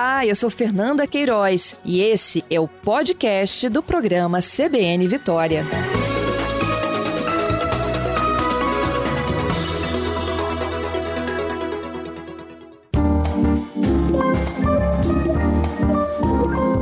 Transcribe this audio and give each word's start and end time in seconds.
Olá, 0.00 0.24
eu 0.24 0.34
sou 0.34 0.48
Fernanda 0.48 1.06
Queiroz 1.06 1.76
e 1.84 2.00
esse 2.00 2.42
é 2.50 2.58
o 2.58 2.66
podcast 2.66 3.68
do 3.68 3.82
programa 3.82 4.38
CBN 4.40 5.06
Vitória. 5.06 5.62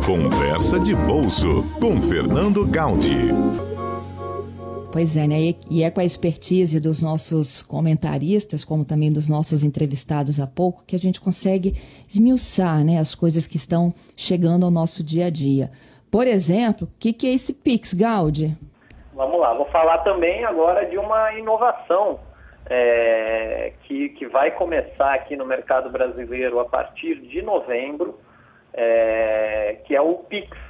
Conversa 0.07 0.79
de 0.79 0.95
Bolso 0.95 1.65
com 1.81 2.01
Fernando 2.01 2.65
Gaudi. 2.67 3.33
Pois 4.99 5.17
é, 5.17 5.29
né? 5.29 5.37
E 5.71 5.85
é 5.85 5.93
com 5.93 6.01
a 6.01 6.05
expertise 6.05 6.81
dos 6.81 7.01
nossos 7.01 7.63
comentaristas, 7.63 8.65
como 8.65 8.85
também 8.85 9.13
dos 9.13 9.29
nossos 9.29 9.63
entrevistados 9.63 10.41
há 10.41 10.47
pouco, 10.49 10.83
que 10.85 10.97
a 10.97 10.99
gente 10.99 11.21
consegue 11.21 11.71
esmiuçar 12.09 12.85
né, 12.85 12.99
as 12.99 13.15
coisas 13.15 13.47
que 13.47 13.57
estão 13.57 13.95
chegando 14.17 14.65
ao 14.65 14.73
nosso 14.73 15.05
dia 15.05 15.27
a 15.27 15.31
dia. 15.31 15.71
Por 16.11 16.27
exemplo, 16.27 16.89
o 16.89 16.99
que, 16.99 17.13
que 17.13 17.29
é 17.29 17.31
esse 17.33 17.55
Pix, 17.55 17.95
Gaudi? 17.95 18.57
Vamos 19.15 19.39
lá, 19.39 19.55
vou 19.55 19.67
falar 19.67 19.99
também 19.99 20.45
agora 20.45 20.85
de 20.85 20.99
uma 20.99 21.33
inovação 21.35 22.19
é, 22.69 23.75
que, 23.85 24.09
que 24.09 24.27
vai 24.27 24.51
começar 24.51 25.15
aqui 25.15 25.37
no 25.37 25.47
mercado 25.47 25.91
brasileiro 25.91 26.59
a 26.59 26.65
partir 26.65 27.21
de 27.21 27.41
novembro, 27.41 28.19
é, 28.75 29.77
que 29.85 29.95
é 29.95 30.01
o 30.01 30.15
Pix. 30.15 30.68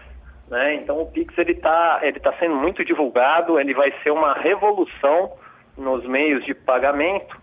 Né? 0.51 0.77
Então 0.77 1.01
o 1.01 1.07
Pix 1.07 1.37
ele 1.37 1.53
está 1.53 2.01
ele 2.03 2.19
tá 2.21 2.33
sendo 2.39 2.57
muito 2.57 2.85
divulgado, 2.85 3.61
ele 3.61 3.75
vai 3.75 3.93
ser 4.03 4.11
uma 4.11 4.33
revolução 4.35 5.33
nos 5.77 6.05
meios 6.07 6.45
de 6.45 6.55
pagamento 6.55 7.37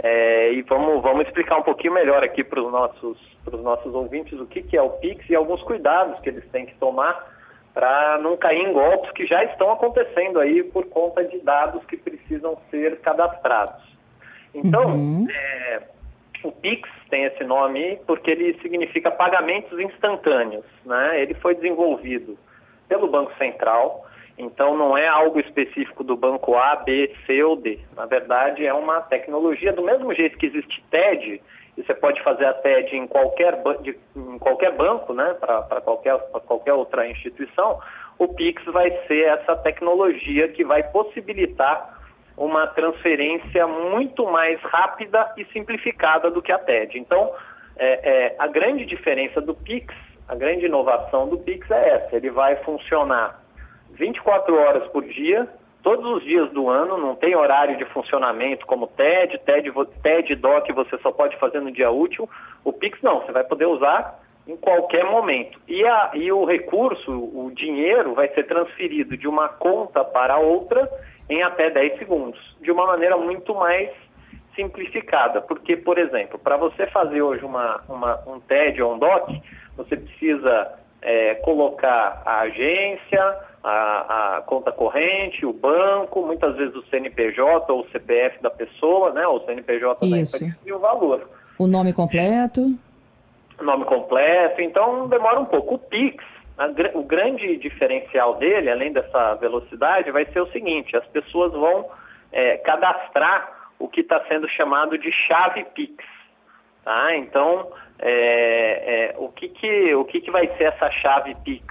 é, 0.00 0.52
e 0.52 0.62
vamos, 0.62 1.02
vamos 1.02 1.26
explicar 1.26 1.58
um 1.58 1.62
pouquinho 1.62 1.94
melhor 1.94 2.22
aqui 2.22 2.44
para 2.44 2.62
os 2.62 2.70
nossos, 2.70 3.18
nossos 3.62 3.94
ouvintes 3.94 4.38
o 4.38 4.46
que, 4.46 4.62
que 4.62 4.76
é 4.76 4.82
o 4.82 4.90
Pix 4.90 5.28
e 5.28 5.34
alguns 5.34 5.62
cuidados 5.62 6.20
que 6.20 6.28
eles 6.28 6.48
têm 6.50 6.66
que 6.66 6.74
tomar 6.76 7.36
para 7.74 8.18
não 8.18 8.36
cair 8.36 8.60
em 8.60 8.72
golpes 8.72 9.10
que 9.12 9.26
já 9.26 9.44
estão 9.44 9.72
acontecendo 9.72 10.40
aí 10.40 10.62
por 10.64 10.86
conta 10.86 11.24
de 11.24 11.38
dados 11.38 11.84
que 11.84 11.96
precisam 11.96 12.58
ser 12.70 13.00
cadastrados. 13.00 13.82
Então, 14.52 14.86
uhum. 14.86 15.26
é, 15.30 15.82
o 16.42 16.50
Pix 16.50 16.88
tem 17.08 17.24
esse 17.24 17.44
nome 17.44 17.98
porque 18.06 18.30
ele 18.30 18.58
significa 18.60 19.10
pagamentos 19.10 19.78
instantâneos. 19.78 20.64
Né? 20.84 21.22
Ele 21.22 21.34
foi 21.34 21.54
desenvolvido 21.54 22.36
pelo 22.88 23.08
Banco 23.08 23.32
Central, 23.36 24.06
então 24.36 24.76
não 24.76 24.96
é 24.96 25.06
algo 25.08 25.40
específico 25.40 26.04
do 26.04 26.16
banco 26.16 26.56
A, 26.56 26.76
B, 26.76 27.12
C 27.26 27.42
ou 27.42 27.56
D. 27.56 27.78
Na 27.96 28.06
verdade, 28.06 28.64
é 28.64 28.72
uma 28.72 29.00
tecnologia 29.00 29.72
do 29.72 29.82
mesmo 29.82 30.14
jeito 30.14 30.38
que 30.38 30.46
existe 30.46 30.82
TED, 30.90 31.42
e 31.76 31.82
você 31.82 31.94
pode 31.94 32.22
fazer 32.22 32.44
a 32.44 32.54
TED 32.54 32.96
em 32.96 33.06
qualquer, 33.06 33.60
de, 33.82 33.96
em 34.16 34.38
qualquer 34.38 34.72
banco, 34.72 35.12
né, 35.12 35.34
para 35.34 35.80
qualquer, 35.80 36.18
qualquer 36.46 36.72
outra 36.72 37.08
instituição, 37.08 37.78
o 38.18 38.28
Pix 38.28 38.64
vai 38.66 38.90
ser 39.06 39.26
essa 39.26 39.56
tecnologia 39.56 40.48
que 40.48 40.64
vai 40.64 40.82
possibilitar 40.82 41.96
uma 42.36 42.66
transferência 42.68 43.66
muito 43.66 44.24
mais 44.26 44.60
rápida 44.62 45.32
e 45.36 45.44
simplificada 45.46 46.30
do 46.30 46.40
que 46.40 46.52
a 46.52 46.58
TED. 46.58 46.98
Então, 46.98 47.32
é, 47.76 48.10
é, 48.10 48.36
a 48.38 48.46
grande 48.46 48.84
diferença 48.84 49.40
do 49.40 49.54
Pix 49.54 49.94
a 50.28 50.34
grande 50.34 50.66
inovação 50.66 51.28
do 51.28 51.38
Pix 51.38 51.68
é 51.70 51.88
essa: 51.96 52.16
ele 52.16 52.30
vai 52.30 52.56
funcionar 52.56 53.40
24 53.92 54.54
horas 54.54 54.86
por 54.88 55.02
dia, 55.04 55.48
todos 55.82 56.04
os 56.04 56.22
dias 56.22 56.50
do 56.52 56.68
ano, 56.68 56.98
não 56.98 57.16
tem 57.16 57.34
horário 57.34 57.76
de 57.76 57.84
funcionamento 57.86 58.66
como 58.66 58.86
TED, 58.86 59.38
TED, 59.38 59.72
TED 60.02 60.34
DOC 60.36 60.72
você 60.72 60.98
só 60.98 61.10
pode 61.10 61.36
fazer 61.38 61.60
no 61.60 61.72
dia 61.72 61.90
útil. 61.90 62.28
O 62.64 62.72
Pix 62.72 63.00
não, 63.02 63.20
você 63.20 63.32
vai 63.32 63.44
poder 63.44 63.66
usar 63.66 64.20
em 64.46 64.56
qualquer 64.56 65.04
momento. 65.04 65.58
E, 65.68 65.84
a, 65.84 66.10
e 66.14 66.30
o 66.32 66.44
recurso, 66.44 67.12
o 67.12 67.50
dinheiro, 67.54 68.14
vai 68.14 68.28
ser 68.28 68.44
transferido 68.44 69.16
de 69.16 69.28
uma 69.28 69.48
conta 69.48 70.04
para 70.04 70.38
outra 70.38 70.88
em 71.28 71.42
até 71.42 71.70
10 71.70 71.98
segundos, 71.98 72.56
de 72.60 72.70
uma 72.70 72.86
maneira 72.86 73.16
muito 73.18 73.54
mais 73.54 73.90
simplificada. 74.56 75.42
Porque, 75.42 75.76
por 75.76 75.98
exemplo, 75.98 76.38
para 76.38 76.56
você 76.56 76.86
fazer 76.86 77.20
hoje 77.20 77.44
uma, 77.44 77.82
uma, 77.88 78.18
um 78.26 78.40
TED 78.40 78.82
ou 78.82 78.94
um 78.94 78.98
DOC, 78.98 79.42
você 79.78 79.96
precisa 79.96 80.74
é, 81.00 81.36
colocar 81.36 82.20
a 82.26 82.40
agência, 82.40 83.36
a, 83.62 84.36
a, 84.36 84.42
conta 84.42 84.72
corrente, 84.72 85.46
o 85.46 85.52
banco, 85.52 86.26
muitas 86.26 86.56
vezes 86.56 86.74
o 86.74 86.82
CNPJ 86.88 87.72
ou 87.72 87.82
o 87.82 87.88
CPF 87.90 88.42
da 88.42 88.50
pessoa, 88.50 89.12
né? 89.12 89.26
O 89.26 89.40
CNPJ 89.40 90.04
Isso. 90.04 90.10
da 90.10 90.46
empresa 90.46 90.58
e 90.66 90.72
o 90.72 90.78
valor. 90.80 91.28
O 91.58 91.66
nome 91.66 91.92
completo? 91.92 92.60
O 93.58 93.64
nome 93.64 93.84
completo, 93.84 94.60
então 94.60 95.08
demora 95.08 95.40
um 95.40 95.44
pouco. 95.44 95.76
O 95.76 95.78
Pix, 95.78 96.24
a, 96.58 96.66
o 96.94 97.02
grande 97.04 97.56
diferencial 97.56 98.34
dele, 98.34 98.70
além 98.70 98.92
dessa 98.92 99.34
velocidade, 99.34 100.10
vai 100.10 100.26
ser 100.26 100.40
o 100.40 100.50
seguinte: 100.50 100.96
as 100.96 101.06
pessoas 101.06 101.52
vão 101.52 101.86
é, 102.32 102.56
cadastrar 102.58 103.70
o 103.78 103.86
que 103.86 104.00
está 104.00 104.24
sendo 104.26 104.48
chamado 104.48 104.98
de 104.98 105.12
chave 105.12 105.64
Pix. 105.74 106.04
Tá? 106.84 107.16
Então, 107.16 107.70
é, 108.00 109.12
é, 109.12 109.14
o, 109.18 109.28
que, 109.28 109.48
que, 109.48 109.94
o 109.94 110.04
que, 110.04 110.20
que 110.20 110.30
vai 110.30 110.46
ser 110.56 110.64
essa 110.64 110.90
chave 110.90 111.34
Pix? 111.44 111.64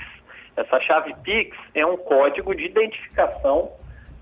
Essa 0.56 0.80
chave 0.82 1.16
Pix 1.24 1.56
é 1.74 1.86
um 1.86 1.98
código 1.98 2.54
de 2.56 2.66
identificação 2.66 3.72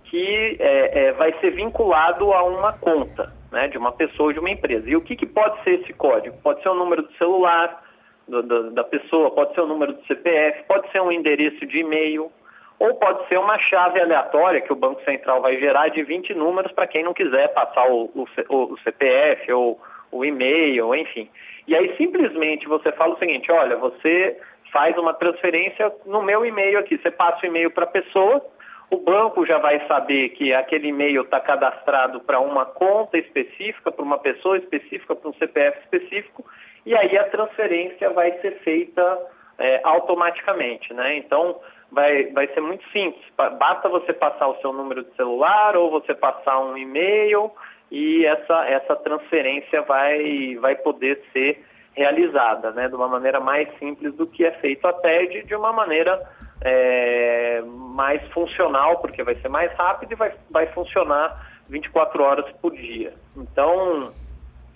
que 0.06 0.58
é, 0.60 1.06
é, 1.06 1.12
vai 1.14 1.34
ser 1.40 1.52
vinculado 1.52 2.32
a 2.32 2.44
uma 2.44 2.74
conta 2.74 3.34
né, 3.52 3.68
de 3.68 3.78
uma 3.78 3.92
pessoa 3.92 4.28
ou 4.28 4.34
de 4.34 4.40
uma 4.40 4.50
empresa. 4.50 4.90
E 4.90 4.96
o 4.96 5.02
que, 5.02 5.16
que 5.16 5.26
pode 5.26 5.64
ser 5.64 5.82
esse 5.82 5.94
código? 5.94 6.38
Pode 6.44 6.62
ser 6.62 6.70
o 6.70 6.76
número 6.76 7.02
do 7.02 7.12
celular 7.14 7.84
do, 8.28 8.44
do, 8.44 8.72
da 8.72 8.84
pessoa, 8.84 9.32
pode 9.32 9.54
ser 9.54 9.62
o 9.62 9.68
número 9.68 9.94
do 9.94 10.06
CPF, 10.06 10.64
pode 10.68 10.92
ser 10.92 11.02
um 11.02 11.12
endereço 11.12 11.66
de 11.66 11.80
e-mail, 11.80 12.32
ou 12.78 12.96
pode 12.96 13.28
ser 13.28 13.40
uma 13.40 13.58
chave 13.58 14.00
aleatória 14.00 14.62
que 14.62 14.74
o 14.74 14.76
Banco 14.76 15.02
Central 15.04 15.42
vai 15.42 15.58
gerar 15.58 15.90
de 15.90 16.04
20 16.04 16.34
números 16.34 16.72
para 16.72 16.88
quem 16.88 17.04
não 17.04 17.14
quiser 17.14 17.54
passar 17.54 17.90
o, 17.90 18.12
o, 18.14 18.28
o 18.50 18.78
CPF 18.80 19.52
ou 19.54 19.80
o 20.12 20.26
e-mail, 20.26 20.94
enfim. 20.94 21.30
E 21.68 21.76
aí 21.76 21.96
simplesmente 21.98 22.68
você 22.68 22.92
fala 22.92 23.16
o 23.16 23.20
seguinte, 23.20 23.52
olha, 23.52 23.76
você 23.78 24.40
faz 24.72 24.98
uma 24.98 25.14
transferência 25.14 25.92
no 26.06 26.22
meu 26.22 26.46
e-mail 26.46 26.80
aqui, 26.80 26.98
você 26.98 27.10
passa 27.10 27.44
o 27.44 27.46
e-mail 27.48 27.72
para 27.72 27.86
a 27.86 27.88
pessoa, 27.88 28.46
o 28.90 28.98
banco 28.98 29.46
já 29.46 29.58
vai 29.58 29.86
saber 29.88 30.30
que 30.30 30.54
aquele 30.54 30.90
e-mail 30.90 31.24
está 31.24 31.40
cadastrado 31.40 32.20
para 32.20 32.40
uma 32.40 32.66
conta 32.66 33.18
específica, 33.18 33.92
para 33.92 34.04
uma 34.04 34.20
pessoa 34.20 34.58
específica, 34.58 35.16
para 35.16 35.30
um 35.30 35.34
CPF 35.34 35.80
específico, 35.80 36.46
e 36.86 36.96
aí 36.96 37.18
a 37.18 37.24
transferência 37.30 38.10
vai 38.12 38.32
ser 38.40 38.60
feita 38.60 39.20
é, 39.58 39.82
automaticamente, 39.84 40.94
né? 40.94 41.18
Então 41.18 41.60
vai, 41.92 42.26
vai 42.28 42.48
ser 42.48 42.62
muito 42.62 42.88
simples. 42.90 43.24
Basta 43.36 43.90
você 43.90 44.14
passar 44.14 44.48
o 44.48 44.60
seu 44.62 44.72
número 44.72 45.04
de 45.04 45.16
celular 45.16 45.76
ou 45.76 45.90
você 45.90 46.14
passar 46.14 46.60
um 46.60 46.78
e-mail 46.78 47.52
e 47.96 48.26
essa, 48.26 48.68
essa 48.68 48.94
transferência 48.98 49.82
vai, 49.84 50.58
vai 50.60 50.76
poder 50.76 51.18
ser 51.32 51.64
realizada 51.94 52.72
né, 52.72 52.90
de 52.90 52.96
uma 52.96 53.08
maneira 53.08 53.40
mais 53.40 53.70
simples 53.80 54.14
do 54.16 54.28
que 54.28 54.44
é 54.44 54.52
feito 54.52 54.86
a 54.86 54.92
TED, 54.92 55.44
de 55.44 55.56
uma 55.56 55.72
maneira 55.72 56.22
é, 56.62 57.64
mais 57.66 58.22
funcional, 58.34 59.00
porque 59.00 59.24
vai 59.24 59.34
ser 59.36 59.48
mais 59.48 59.72
rápido 59.78 60.12
e 60.12 60.16
vai, 60.16 60.34
vai 60.52 60.68
funcionar 60.74 61.36
24 61.70 62.22
horas 62.22 62.52
por 62.62 62.74
dia. 62.74 63.14
Então, 63.38 64.12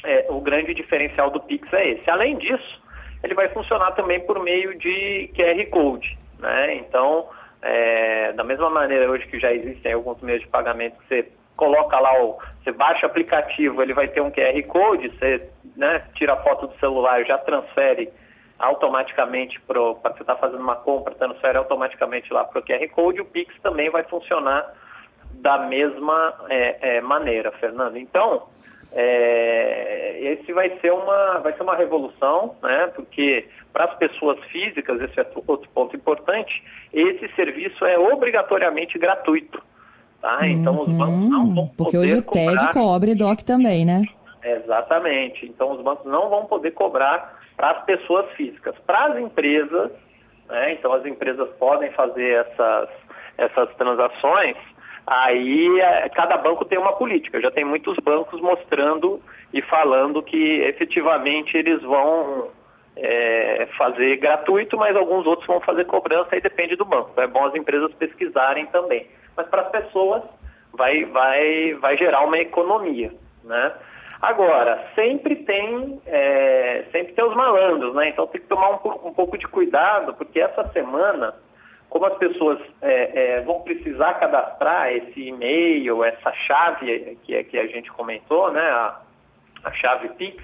é, 0.06 0.28
o 0.30 0.40
grande 0.40 0.74
diferencial 0.74 1.30
do 1.30 1.42
Pix 1.42 1.68
é 1.74 1.90
esse. 1.90 2.10
Além 2.10 2.38
disso, 2.38 2.82
ele 3.22 3.34
vai 3.34 3.50
funcionar 3.50 3.92
também 3.92 4.22
por 4.22 4.42
meio 4.42 4.80
de 4.80 5.30
QR 5.36 5.70
Code. 5.72 6.18
Né? 6.40 6.76
Então, 6.76 7.28
é, 7.62 8.32
da 8.32 8.46
mesma 8.46 8.70
maneira 8.70 9.12
hoje 9.12 9.28
que 9.28 9.38
já 9.42 9.52
existem 9.52 9.92
alguns 9.92 10.22
meios 10.22 10.40
de 10.42 10.48
pagamento 10.48 10.98
que 11.00 11.08
você 11.10 11.30
coloca 11.60 12.00
lá, 12.00 12.24
o, 12.24 12.38
você 12.70 12.72
baixa 12.72 13.06
o 13.06 13.10
aplicativo, 13.10 13.82
ele 13.82 13.94
vai 13.94 14.08
ter 14.08 14.22
um 14.22 14.32
QR 14.32 14.68
Code, 14.68 15.10
você 15.10 15.50
né, 15.76 16.04
tira 16.16 16.34
a 16.34 16.38
foto 16.38 16.68
do 16.68 16.78
celular, 16.80 17.24
já 17.26 17.38
transfere 17.38 18.10
automaticamente 18.58 19.60
para 19.62 19.80
você 19.80 20.22
estar 20.22 20.36
tá 20.36 20.36
fazendo 20.36 20.62
uma 20.62 20.76
compra, 20.76 21.16
transfere 21.16 21.58
automaticamente 21.58 22.32
lá 22.32 22.44
para 22.44 22.60
o 22.60 22.64
QR 22.64 22.88
Code, 22.90 23.22
o 23.22 23.26
Pix 23.26 23.54
também 23.62 23.90
vai 23.90 24.04
funcionar 24.04 24.74
da 25.34 25.60
mesma 25.60 26.34
é, 26.50 26.98
é, 26.98 27.02
maneira, 27.02 27.52
Fernando. 27.54 27.98
Então, 27.98 28.48
é, 28.92 30.18
esse 30.20 30.52
vai 30.52 30.78
ser 30.80 30.92
uma 30.92 31.40
vai 31.40 31.54
ser 31.54 31.64
uma 31.64 31.76
revolução, 31.76 32.56
né? 32.62 32.92
Porque 32.94 33.48
para 33.72 33.86
as 33.86 33.96
pessoas 33.98 34.38
físicas, 34.46 35.00
esse 35.00 35.20
é 35.20 35.26
outro 35.48 35.70
ponto 35.70 35.96
importante, 35.96 36.62
esse 36.92 37.28
serviço 37.36 37.86
é 37.86 37.98
obrigatoriamente 37.98 38.98
gratuito. 38.98 39.64
Tá? 40.22 40.40
Então 40.48 40.74
uhum, 40.76 40.82
os 40.82 40.90
bancos 40.90 41.30
não 41.30 41.56
vão 41.56 41.68
Porque 41.78 41.98
hoje 41.98 42.16
o 42.18 42.22
TED 42.22 42.58
cobrar... 42.58 42.74
cobre 42.74 43.16
DOC 43.16 43.44
também, 43.44 43.86
né? 43.86 44.04
Exatamente. 44.44 45.46
Então 45.46 45.72
os 45.72 45.82
bancos 45.82 46.06
não 46.06 46.30
vão 46.30 46.46
poder 46.46 46.72
cobrar 46.72 47.40
para 47.56 47.72
as 47.72 47.86
pessoas 47.86 48.30
físicas. 48.32 48.76
Para 48.86 49.06
as 49.06 49.18
empresas, 49.18 49.92
né? 50.48 50.74
então 50.74 50.92
as 50.94 51.06
empresas 51.06 51.48
podem 51.58 51.92
fazer 51.92 52.46
essas, 52.46 52.90
essas 53.38 53.74
transações, 53.76 54.58
aí 55.08 55.80
é, 55.80 56.10
cada 56.10 56.38
banco 56.38 56.66
tem 56.66 56.78
uma 56.78 56.94
política. 56.94 57.42
Já 57.42 57.52
tem 57.52 57.64
muitos 57.64 57.98
bancos 57.98 58.42
mostrando 58.42 59.22
e 59.54 59.62
falando 59.62 60.22
que 60.22 60.62
efetivamente 60.62 61.58
eles 61.58 61.82
vão 61.82 62.50
é, 62.96 63.68
fazer 63.78 64.18
gratuito, 64.18 64.78
mas 64.78 64.96
alguns 64.96 65.26
outros 65.26 65.48
vão 65.48 65.62
fazer 65.62 65.86
cobrança 65.86 66.36
e 66.36 66.42
depende 66.42 66.76
do 66.76 66.86
banco. 66.86 67.20
É 67.20 67.28
bom 67.28 67.46
as 67.46 67.56
empresas 67.56 67.94
pesquisarem 67.94 68.66
também. 68.68 69.08
Mas 69.40 69.48
para 69.48 69.62
as 69.62 69.70
pessoas 69.70 70.22
vai, 70.74 71.06
vai, 71.06 71.74
vai 71.76 71.96
gerar 71.96 72.26
uma 72.26 72.38
economia, 72.38 73.10
né? 73.46 73.72
Agora, 74.22 74.86
sempre 74.96 75.34
tem, 75.38 76.02
é, 76.06 76.84
sempre 76.92 77.14
tem 77.14 77.24
os 77.24 77.34
malandros, 77.34 77.96
né? 77.96 78.10
Então 78.10 78.28
tem 78.28 78.42
que 78.42 78.48
tomar 78.48 78.72
um, 78.72 79.08
um 79.08 79.14
pouco 79.14 79.38
de 79.38 79.48
cuidado, 79.48 80.14
porque 80.16 80.42
essa 80.42 80.68
semana, 80.74 81.34
como 81.90 82.06
as 82.06 82.18
pessoas 82.18 82.60
é, 82.82 83.38
é, 83.38 83.42
vão 83.44 83.62
precisar 83.62 84.16
cadastrar 84.16 84.92
esse 84.92 85.22
e-mail, 85.22 86.04
essa 86.04 86.34
chave 86.46 87.18
que, 87.24 87.34
é, 87.34 87.42
que 87.46 87.58
a 87.58 87.68
gente 87.68 87.90
comentou, 87.94 88.52
né? 88.52 88.60
A, 88.60 89.00
a 89.64 89.72
chave 89.72 90.10
Pix, 90.10 90.44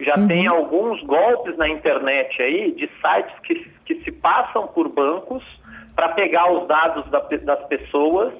já 0.00 0.18
uhum. 0.18 0.28
tem 0.28 0.46
alguns 0.48 1.02
golpes 1.04 1.56
na 1.56 1.66
internet 1.66 2.42
aí 2.42 2.72
de 2.72 2.90
sites 3.00 3.38
que, 3.42 3.54
que 3.86 4.04
se 4.04 4.12
passam 4.12 4.66
por 4.66 4.86
bancos 4.90 5.42
para 5.98 6.10
pegar 6.10 6.48
os 6.52 6.68
dados 6.68 7.10
da, 7.10 7.18
das 7.18 7.66
pessoas 7.66 8.32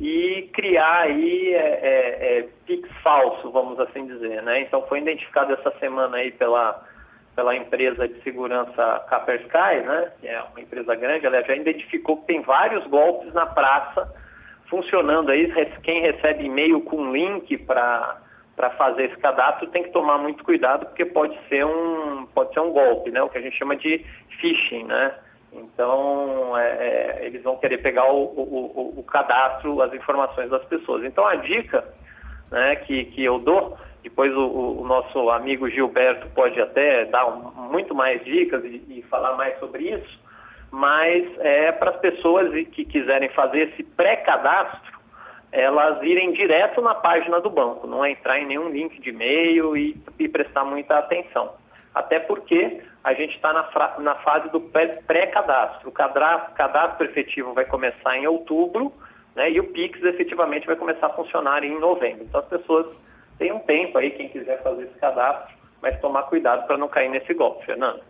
e 0.00 0.48
criar 0.54 1.00
aí 1.02 1.52
é, 1.52 1.58
é, 1.58 2.38
é, 2.38 2.48
Pix 2.64 2.88
falso, 3.02 3.50
vamos 3.50 3.78
assim 3.80 4.06
dizer, 4.06 4.42
né? 4.42 4.62
Então 4.62 4.80
foi 4.86 5.00
identificado 5.00 5.52
essa 5.52 5.70
semana 5.72 6.16
aí 6.16 6.30
pela, 6.30 6.82
pela 7.36 7.54
empresa 7.54 8.08
de 8.08 8.18
segurança 8.22 9.04
Kaspersky, 9.10 9.86
né? 9.86 10.10
Que 10.22 10.28
é 10.28 10.40
uma 10.40 10.58
empresa 10.58 10.94
grande, 10.94 11.26
ela 11.26 11.42
já 11.42 11.54
identificou 11.54 12.16
que 12.16 12.28
tem 12.28 12.40
vários 12.40 12.86
golpes 12.86 13.30
na 13.34 13.44
praça 13.44 14.10
funcionando 14.70 15.30
aí. 15.30 15.52
Quem 15.82 16.00
recebe 16.00 16.46
e-mail 16.46 16.80
com 16.80 17.12
link 17.12 17.58
para 17.58 18.22
para 18.56 18.70
fazer 18.70 19.04
esse 19.04 19.16
cadastro 19.16 19.66
tem 19.68 19.82
que 19.82 19.90
tomar 19.90 20.16
muito 20.18 20.44
cuidado 20.44 20.86
porque 20.86 21.04
pode 21.04 21.38
ser 21.50 21.66
um 21.66 22.24
pode 22.34 22.54
ser 22.54 22.60
um 22.60 22.70
golpe, 22.70 23.10
né? 23.10 23.22
O 23.22 23.28
que 23.28 23.36
a 23.36 23.42
gente 23.42 23.58
chama 23.58 23.76
de 23.76 24.02
phishing, 24.40 24.84
né? 24.84 25.14
Então 25.52 26.56
é, 26.56 26.68
é, 26.68 27.26
eles 27.26 27.42
vão 27.42 27.56
querer 27.56 27.78
pegar 27.78 28.10
o, 28.10 28.24
o, 28.24 28.94
o, 28.98 29.02
cadastro, 29.02 29.82
as 29.82 29.92
informações 29.92 30.50
das 30.50 30.64
pessoas. 30.64 31.04
Então 31.04 31.26
a 31.26 31.36
dica, 31.36 31.84
né, 32.50 32.76
que, 32.76 33.04
que 33.06 33.22
eu 33.22 33.38
dou, 33.38 33.76
depois 34.02 34.34
o, 34.34 34.80
o 34.80 34.84
nosso 34.86 35.30
amigo 35.30 35.68
Gilberto 35.68 36.28
pode 36.34 36.60
até 36.60 37.04
dar 37.04 37.26
um, 37.26 37.50
muito 37.70 37.94
mais 37.94 38.24
dicas 38.24 38.64
e, 38.64 38.82
e 38.88 39.02
falar 39.02 39.36
mais 39.36 39.58
sobre 39.58 39.90
isso, 39.90 40.20
mas 40.70 41.24
é 41.40 41.70
para 41.70 41.90
as 41.90 41.96
pessoas 41.98 42.50
que 42.68 42.84
quiserem 42.84 43.28
fazer 43.30 43.68
esse 43.68 43.82
pré-cadastro 43.82 44.92
elas 45.52 46.02
irem 46.02 46.32
direto 46.32 46.80
na 46.80 46.94
página 46.94 47.38
do 47.38 47.50
banco, 47.50 47.86
não 47.86 48.06
entrar 48.06 48.38
em 48.38 48.46
nenhum 48.46 48.70
link 48.70 48.98
de 49.02 49.10
e-mail 49.10 49.76
e 49.76 49.94
prestar 50.30 50.64
muita 50.64 50.98
atenção. 50.98 51.52
Até 51.94 52.18
porque 52.18 52.82
a 53.04 53.12
gente 53.14 53.34
está 53.34 53.52
na, 53.52 53.68
na, 53.98 54.14
fase 54.16 54.48
do 54.50 54.60
pré-cadastro. 54.60 55.88
O 55.88 55.92
cadastro, 55.92 56.54
cadastro 56.54 57.06
efetivo 57.06 57.52
vai 57.52 57.64
começar 57.64 58.16
em 58.16 58.26
outubro 58.26 58.92
né, 59.34 59.50
e 59.50 59.60
o 59.60 59.64
PIX 59.64 60.02
efetivamente 60.04 60.66
vai 60.66 60.76
começar 60.76 61.06
a 61.06 61.10
funcionar 61.10 61.64
em 61.64 61.78
novembro. 61.78 62.24
Então 62.24 62.40
as 62.40 62.46
pessoas 62.46 62.86
têm 63.38 63.52
um 63.52 63.58
tempo 63.58 63.98
aí, 63.98 64.10
quem 64.10 64.28
quiser 64.28 64.62
fazer 64.62 64.84
esse 64.84 64.98
cadastro, 64.98 65.54
mas 65.82 66.00
tomar 66.00 66.24
cuidado 66.24 66.66
para 66.66 66.78
não 66.78 66.88
cair 66.88 67.10
nesse 67.10 67.34
golpe, 67.34 67.66
Fernando. 67.66 68.00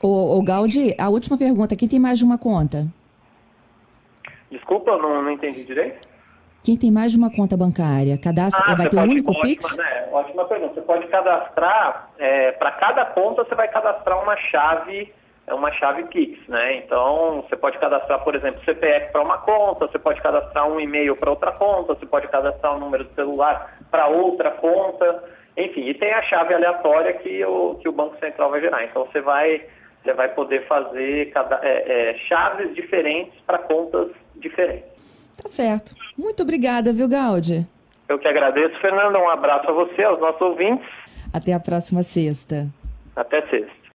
O, 0.00 0.38
o 0.38 0.42
Gaudi, 0.42 0.94
a 0.98 1.08
última 1.08 1.36
pergunta, 1.36 1.76
quem 1.76 1.88
tem 1.88 1.98
mais 1.98 2.18
de 2.18 2.24
uma 2.24 2.38
conta? 2.38 2.86
Desculpa, 4.50 4.90
eu 4.92 4.98
não, 5.02 5.22
não 5.22 5.30
entendi 5.30 5.64
direito. 5.64 6.11
Quem 6.64 6.76
tem 6.76 6.92
mais 6.92 7.10
de 7.10 7.18
uma 7.18 7.28
conta 7.28 7.56
bancária, 7.56 8.16
cadastra, 8.16 8.62
ah, 8.64 8.76
vai 8.76 8.88
ter 8.88 8.96
um 8.96 9.02
único 9.02 9.32
ótima, 9.32 9.42
Pix? 9.42 9.76
Né? 9.76 10.08
Ótima 10.12 10.44
pergunta. 10.44 10.74
Você 10.74 10.80
pode 10.82 11.08
cadastrar, 11.08 12.08
é, 12.18 12.52
para 12.52 12.70
cada 12.70 13.04
conta 13.06 13.44
você 13.44 13.54
vai 13.56 13.66
cadastrar 13.66 14.22
uma 14.22 14.36
chave, 14.36 15.12
é 15.44 15.52
uma 15.52 15.72
chave 15.72 16.04
Pix, 16.04 16.38
né? 16.46 16.76
Então, 16.76 17.42
você 17.42 17.56
pode 17.56 17.78
cadastrar, 17.78 18.22
por 18.22 18.36
exemplo, 18.36 18.64
CPF 18.64 19.10
para 19.10 19.22
uma 19.22 19.38
conta, 19.38 19.88
você 19.88 19.98
pode 19.98 20.20
cadastrar 20.22 20.68
um 20.68 20.78
e-mail 20.78 21.16
para 21.16 21.30
outra 21.30 21.50
conta, 21.50 21.96
você 21.96 22.06
pode 22.06 22.28
cadastrar 22.28 22.76
um 22.76 22.78
número 22.78 23.06
de 23.06 23.14
celular 23.14 23.76
para 23.90 24.06
outra 24.06 24.52
conta, 24.52 25.24
enfim, 25.56 25.88
e 25.88 25.94
tem 25.94 26.12
a 26.12 26.22
chave 26.22 26.54
aleatória 26.54 27.12
que 27.14 27.44
o, 27.44 27.74
que 27.82 27.88
o 27.88 27.92
Banco 27.92 28.16
Central 28.20 28.50
vai 28.50 28.60
gerar. 28.60 28.84
Então, 28.84 29.04
você 29.04 29.20
vai, 29.20 29.62
você 30.00 30.12
vai 30.12 30.28
poder 30.28 30.64
fazer 30.68 31.32
cada, 31.32 31.58
é, 31.60 32.10
é, 32.10 32.14
chaves 32.28 32.72
diferentes 32.72 33.34
para 33.44 33.58
contas 33.58 34.12
diferentes. 34.36 34.91
Tá 35.36 35.48
certo. 35.48 35.94
Muito 36.16 36.42
obrigada, 36.42 36.92
viu, 36.92 37.08
Gaudi? 37.08 37.66
Eu 38.08 38.18
que 38.18 38.28
agradeço, 38.28 38.78
Fernanda. 38.80 39.18
Um 39.18 39.30
abraço 39.30 39.68
a 39.68 39.72
você, 39.72 40.02
aos 40.02 40.18
nossos 40.18 40.40
ouvintes. 40.40 40.86
Até 41.32 41.52
a 41.52 41.60
próxima 41.60 42.02
sexta. 42.02 42.68
Até 43.16 43.40
sexta. 43.48 43.81